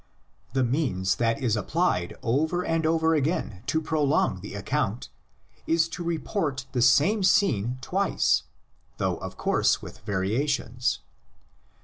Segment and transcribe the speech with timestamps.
[0.53, 5.09] The means that is applied over and over again to prolong the account
[5.67, 8.41] is to report the same scene twice,
[8.97, 11.01] though of course with variations.